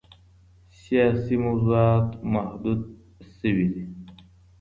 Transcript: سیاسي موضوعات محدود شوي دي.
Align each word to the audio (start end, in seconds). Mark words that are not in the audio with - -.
سیاسي 0.81 1.35
موضوعات 1.45 2.07
محدود 2.33 2.81
شوي 3.35 3.65
دي. 3.73 3.83